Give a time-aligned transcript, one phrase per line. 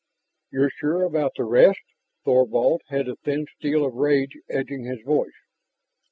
[0.51, 1.77] "You're sure about the rest?"
[2.25, 5.43] Thorvald had a thin steel of rage edging his voice.